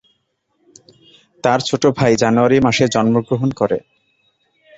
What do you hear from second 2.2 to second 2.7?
জানুয়ারি